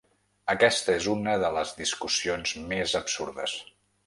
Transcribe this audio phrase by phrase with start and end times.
[0.53, 3.55] Aquesta és una de les discussions més absurdes.